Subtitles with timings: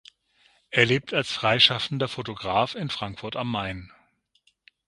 [0.71, 3.91] Er lebt als freischaffender Fotograf in Frankfurt am Main.